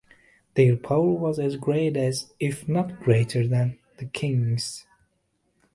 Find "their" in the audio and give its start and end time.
0.55-0.77